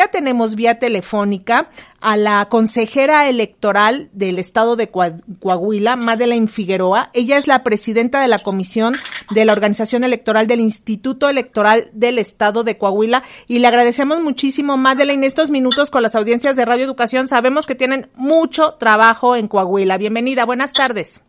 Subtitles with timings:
[0.00, 1.68] ya tenemos vía telefónica
[2.00, 7.10] a la consejera electoral del estado de Coahuila, Madeleine Figueroa.
[7.12, 8.96] Ella es la presidenta de la comisión
[9.32, 14.78] de la organización electoral del Instituto Electoral del estado de Coahuila y le agradecemos muchísimo,
[14.78, 17.28] Madeleine, estos minutos con las audiencias de Radio Educación.
[17.28, 19.98] Sabemos que tienen mucho trabajo en Coahuila.
[19.98, 21.22] Bienvenida, buenas tardes.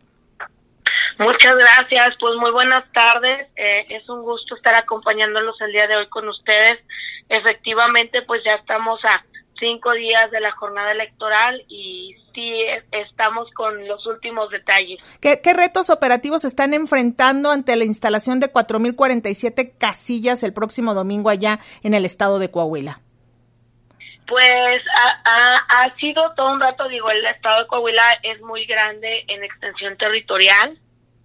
[1.18, 3.48] Muchas gracias, pues muy buenas tardes.
[3.54, 6.78] Eh, es un gusto estar acompañándolos el día de hoy con ustedes.
[7.28, 9.24] Efectivamente, pues ya estamos a
[9.62, 14.98] cinco días de la jornada electoral y sí estamos con los últimos detalles.
[15.20, 21.30] ¿Qué, qué retos operativos están enfrentando ante la instalación de 4.047 casillas el próximo domingo
[21.30, 23.00] allá en el estado de Coahuila?
[24.26, 24.80] Pues
[25.24, 29.44] ha, ha, sido todo un rato, digo, el estado de Coahuila es muy grande en
[29.44, 30.78] extensión territorial.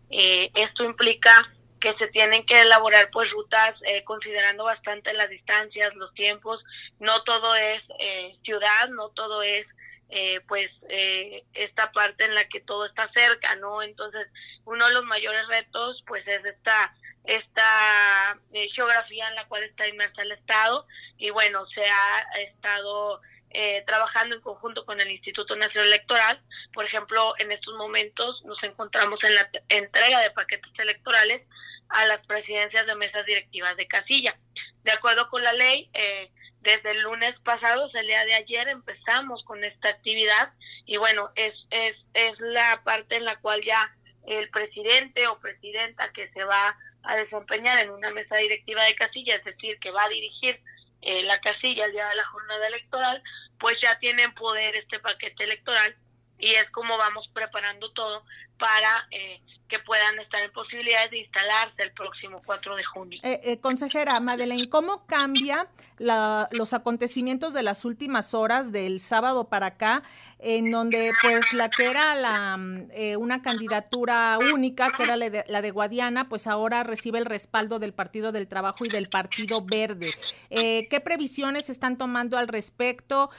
[0.10, 1.32] Eh, esto implica
[1.80, 6.64] que se tienen que elaborar pues rutas eh, considerando bastante las distancias, los tiempos.
[7.00, 9.66] No todo es eh, ciudad, no todo es
[10.10, 13.82] eh, pues eh, esta parte en la que todo está cerca, ¿no?
[13.82, 14.28] Entonces,
[14.64, 16.94] uno de los mayores retos pues es esta
[17.26, 20.88] esta eh, geografía en la cual está inmersa el Estado
[21.18, 26.42] y bueno, se ha estado eh, trabajando en conjunto con el Instituto Nacional Electoral.
[26.74, 31.42] Por ejemplo, en estos momentos nos encontramos en la entrega de paquetes electorales
[31.90, 34.38] a las presidencias de mesas directivas de casilla.
[34.84, 36.30] De acuerdo con la ley, eh,
[36.62, 40.52] desde el lunes pasado, el día de ayer, empezamos con esta actividad
[40.86, 43.94] y bueno, es, es, es la parte en la cual ya
[44.28, 49.36] el presidente o presidenta que se va a desempeñar en una mesa directiva de casilla,
[49.36, 50.60] es decir, que va a dirigir
[51.08, 53.24] eh, la casilla el día de la jornada electoral,
[53.60, 55.96] pues ya tienen poder este paquete electoral
[56.38, 58.26] y es como vamos preparando todo
[58.58, 63.20] para eh, que puedan estar en posibilidades de instalarse el próximo 4 de junio.
[63.24, 69.50] Eh, eh, consejera Madeleine, ¿cómo cambia la, los acontecimientos de las últimas horas del sábado
[69.50, 70.04] para acá,
[70.40, 72.58] en donde pues la que era la
[72.92, 77.26] eh, una candidatura única, que era la de, la de, Guadiana, pues ahora recibe el
[77.26, 80.14] respaldo del Partido del Trabajo y del Partido Verde?
[80.50, 83.30] ¿Qué previsiones están tomando al respecto,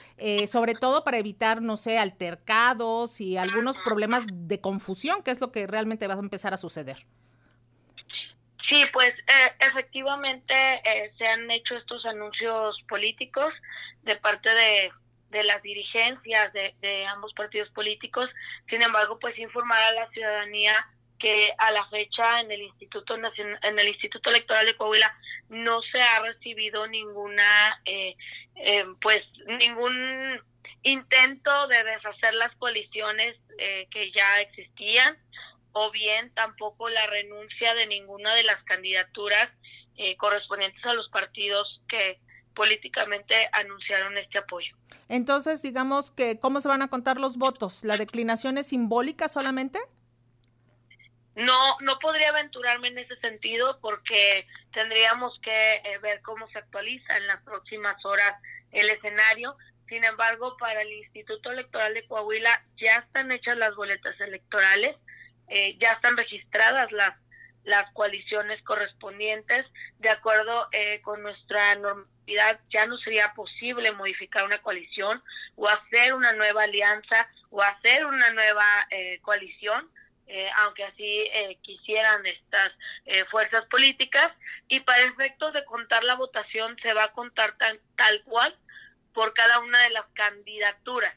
[0.47, 5.51] sobre todo para evitar, no sé, altercados y algunos problemas de confusión, que es lo
[5.51, 7.05] que realmente va a empezar a suceder.
[8.67, 13.51] Sí, pues eh, efectivamente eh, se han hecho estos anuncios políticos
[14.03, 14.91] de parte de,
[15.31, 18.29] de las dirigencias de, de, ambos partidos políticos.
[18.69, 20.73] Sin embargo, pues informar a la ciudadanía
[21.17, 25.13] que a la fecha en el Instituto Nacional, en el Instituto Electoral de Coahuila
[25.49, 28.15] no se ha recibido ninguna, eh,
[28.55, 30.41] eh pues ningún
[30.83, 35.17] intento de deshacer las coaliciones eh, que ya existían
[35.71, 39.49] o bien tampoco la renuncia de ninguna de las candidaturas
[39.97, 42.19] eh, correspondientes a los partidos que
[42.55, 44.75] políticamente anunciaron este apoyo.
[45.07, 47.83] Entonces, digamos que, ¿cómo se van a contar los votos?
[47.83, 49.79] ¿La declinación es simbólica solamente?
[51.35, 57.15] No, no podría aventurarme en ese sentido porque tendríamos que eh, ver cómo se actualiza
[57.15, 58.33] en las próximas horas
[58.71, 59.55] el escenario.
[59.89, 64.95] Sin embargo, para el Instituto Electoral de Coahuila ya están hechas las boletas electorales
[65.49, 67.15] eh, ya están registradas las
[67.65, 69.65] las coaliciones correspondientes.
[69.99, 75.21] De acuerdo eh, con nuestra normatividad ya no sería posible modificar una coalición
[75.55, 79.89] o hacer una nueva alianza o hacer una nueva eh, coalición
[80.31, 82.71] eh, aunque así eh, quisieran estas
[83.05, 84.31] eh, fuerzas políticas.
[84.67, 88.55] Y para efectos de contar la votación se va a contar tan, tal cual
[89.19, 91.13] por cada una de las candidaturas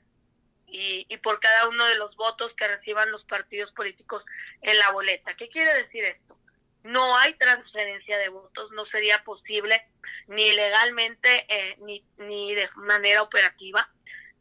[0.66, 4.24] y, y, por cada uno de los votos que reciban los partidos políticos
[4.60, 5.34] en la boleta.
[5.34, 6.36] ¿Qué quiere decir esto?
[6.82, 9.86] No hay transferencia de votos, no sería posible
[10.26, 13.88] ni legalmente eh, ni, ni de manera operativa.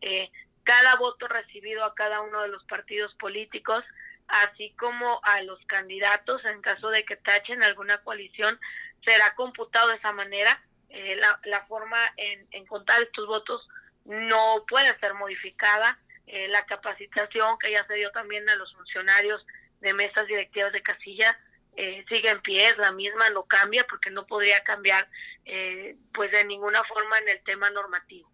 [0.01, 0.31] Eh,
[0.63, 3.85] cada voto recibido a cada uno de los partidos políticos,
[4.27, 8.59] así como a los candidatos, en caso de que tachen alguna coalición,
[9.05, 10.59] será computado de esa manera.
[10.93, 13.67] Eh, la, la forma en, contar estos votos
[14.05, 15.97] no puede ser modificada
[16.27, 19.45] eh, la capacitación que ya se dio también a los funcionarios
[19.79, 21.37] de mesas directivas de casilla
[21.77, 25.07] eh, sigue en pie, es la misma, no cambia porque no podría cambiar
[25.45, 28.30] eh, pues de ninguna forma en el tema normativo.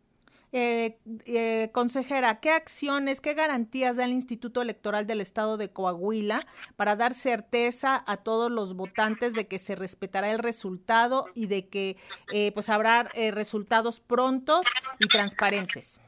[0.53, 6.47] Eh, eh, consejera, ¿qué acciones, qué garantías da el Instituto Electoral del Estado de Coahuila
[6.77, 11.67] para dar certeza a todos los votantes de que se respetará el resultado y de
[11.67, 11.97] que
[12.33, 14.65] eh, pues habrá eh, resultados prontos
[14.99, 15.99] y transparentes?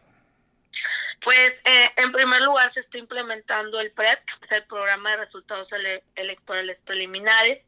[1.22, 5.68] Pues eh, en primer lugar se está implementando el PREP, es el programa de resultados
[5.74, 7.62] ele electorales preliminares.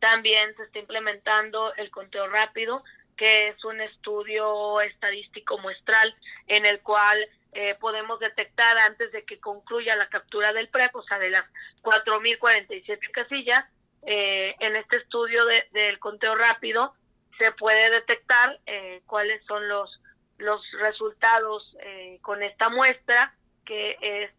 [0.00, 2.82] También se está implementando el conteo rápido.
[3.16, 6.14] Que es un estudio estadístico muestral
[6.46, 11.02] en el cual eh, podemos detectar antes de que concluya la captura del PREP, o
[11.04, 11.44] sea, de las
[11.82, 13.64] 4.047 casillas,
[14.02, 16.94] eh, en este estudio del conteo rápido
[17.38, 20.00] se puede detectar eh, cuáles son los,
[20.36, 21.76] los resultados
[22.20, 23.34] con esta muestra
[23.64, 24.30] que es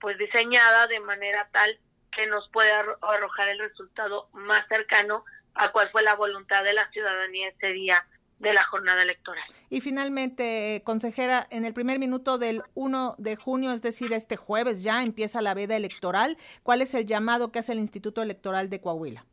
[0.00, 1.78] pues diseñada de manera tal
[2.12, 5.24] que nos pueda arrojar el resultado más cercano
[5.54, 8.06] a cuál fue la voluntad de la ciudadanía ese día
[8.38, 9.44] de la jornada electoral.
[9.70, 14.82] Y finalmente, consejera, en el primer minuto del 1 de junio, es decir, este jueves
[14.82, 16.36] ya empieza la veda electoral.
[16.62, 19.24] ¿Cuál es el llamado que hace el Instituto Electoral de Coahuila?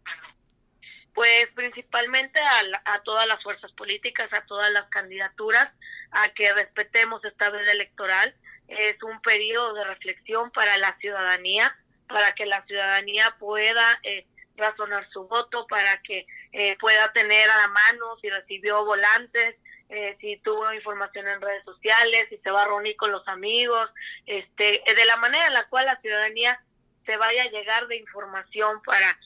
[1.13, 5.69] Pues principalmente a, a todas las fuerzas políticas, a todas las candidaturas,
[6.11, 8.33] a que respetemos esta veda electoral.
[8.67, 11.75] Es un periodo de reflexión para la ciudadanía,
[12.07, 17.57] para que la ciudadanía pueda eh, razonar su voto, para que eh, pueda tener a
[17.57, 19.55] la mano si recibió volantes,
[19.89, 23.89] eh, si tuvo información en redes sociales, si se va a reunir con los amigos,
[24.25, 26.59] este, de la manera en la cual la ciudadanía
[27.05, 29.19] se vaya a llegar de información para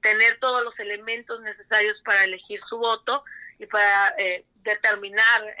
[0.00, 3.24] tener todos los elementos necesarios para elegir su voto
[3.58, 4.14] y para
[4.62, 5.54] determinar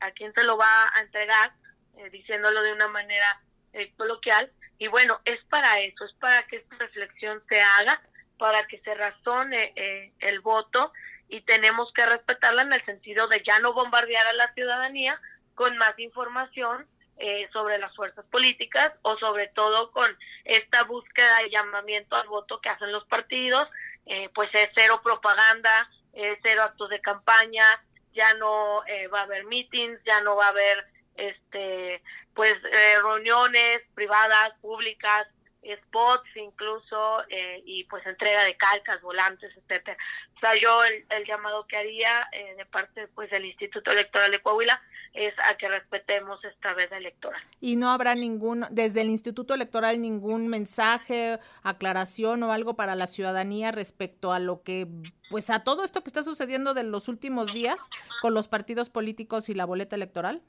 [0.00, 1.50] a quién se lo va a entregar,
[2.10, 3.40] diciéndolo de una manera
[3.96, 4.52] coloquial,
[4.82, 8.02] y bueno, es para eso, es para que esta reflexión se haga,
[8.38, 10.92] para que se razone eh, el voto
[11.28, 15.20] y tenemos que respetarla en el sentido de ya no bombardear a la ciudadanía
[15.54, 16.86] con más información
[17.18, 20.10] eh, sobre las fuerzas políticas o sobre todo con
[20.44, 23.68] esta búsqueda y llamamiento al voto que hacen los partidos,
[24.06, 25.90] eh, pues es cero propaganda,
[26.42, 27.64] cero actos de campaña,
[28.12, 28.82] ya no
[29.12, 30.86] va a haber meetings, ya no va a haber
[31.16, 32.02] este
[32.34, 35.26] pues eh, reuniones privadas, públicas,
[35.86, 39.96] spots incluso eh, y pues entrega de calcas, volantes, etcétera.
[40.36, 44.40] O sea, yo el, llamado que haría eh, de parte pues del Instituto Electoral de
[44.40, 44.80] Coahuila
[45.12, 47.40] es a que respetemos esta veda electoral.
[47.60, 53.06] Y no habrá ningún desde el Instituto Electoral ningún mensaje, aclaración o algo para la
[53.06, 54.88] ciudadanía respecto a lo que
[55.30, 57.88] pues a todo esto que está sucediendo de los últimos días
[58.20, 60.42] con los partidos políticos y la boleta electoral.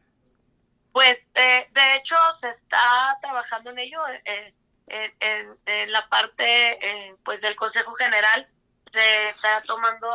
[0.91, 4.53] Pues eh, de hecho se está trabajando en ello, eh,
[4.87, 8.47] en, la parte eh, pues del Consejo General
[8.91, 10.07] se está tomando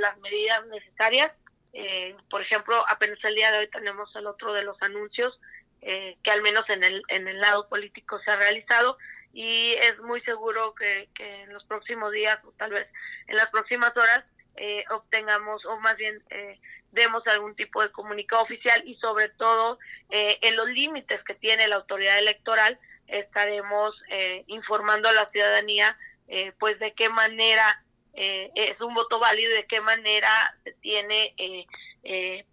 [0.00, 1.32] las medidas necesarias.
[2.30, 5.38] por ejemplo, apenas el día de hoy tenemos el otro de los anuncios
[5.80, 8.96] que al menos en el, en el lado político se ha realizado
[9.32, 12.86] y es muy seguro que, que en los próximos días o tal vez
[13.26, 14.24] en las próximas horas
[14.56, 16.60] eh, obtengamos o más bien eh,
[16.90, 19.78] demos algún tipo de comunicado oficial y sobre todo
[20.10, 23.94] eh, en los límites que tiene la autoridad electoral estaremos
[24.46, 25.98] informando a la ciudadanía
[26.58, 27.82] pues de qué manera
[28.14, 30.30] es un voto válido y de qué manera
[30.64, 31.34] se tiene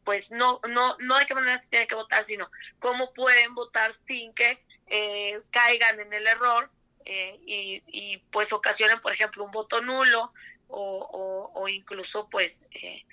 [0.03, 2.49] pues no no no de qué manera se tiene que votar sino
[2.79, 4.59] cómo pueden votar sin que
[5.51, 6.69] caigan en el error
[7.05, 10.33] y, y pues ocasionen por ejemplo un voto nulo
[10.69, 13.03] o, o, incluso pues eh,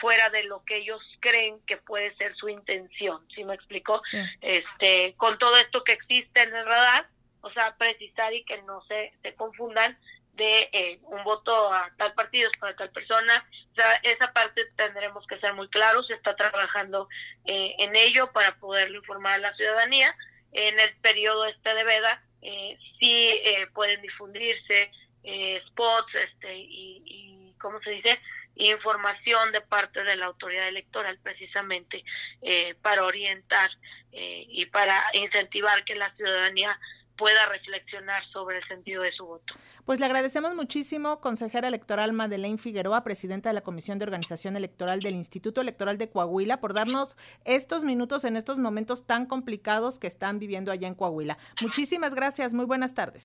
[0.00, 4.00] fuera de lo que ellos creen que puede ser su intención, ¿sí me explico?
[4.40, 7.08] Este, con todo esto que existe en el radar,
[7.42, 9.98] o sea, precisar y que no se, se confundan
[10.34, 14.64] de eh, un voto a tal partido es para tal persona, o sea, esa parte
[14.76, 17.08] tendremos que ser muy claros, se está trabajando
[17.44, 20.14] eh, en ello para poderlo informar a la ciudadanía.
[20.52, 23.40] En el periodo este de veda, eh, sí
[23.74, 24.90] pueden difundirse
[25.24, 28.20] eh, spots este, y, y, ¿cómo se dice?
[28.56, 32.04] información de parte de la autoridad electoral precisamente
[32.42, 33.70] eh, para orientar
[34.12, 36.78] eh, y para incentivar que la ciudadanía
[37.16, 39.54] pueda reflexionar sobre el sentido de su voto.
[39.84, 45.00] Pues le agradecemos muchísimo, consejera electoral Madeleine Figueroa, presidenta de la Comisión de Organización Electoral
[45.00, 50.06] del Instituto Electoral de Coahuila, por darnos estos minutos en estos momentos tan complicados que
[50.06, 51.38] están viviendo allá en Coahuila.
[51.60, 53.22] Muchísimas gracias, muy buenas tardes.